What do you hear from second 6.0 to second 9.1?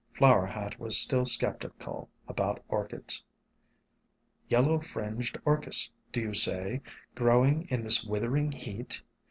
do you say, growing in this withering heat?